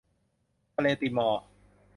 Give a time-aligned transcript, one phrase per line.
[0.75, 1.41] ทะเลติมอร์